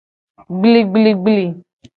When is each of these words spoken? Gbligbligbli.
Gbligbligbli. 0.63 1.45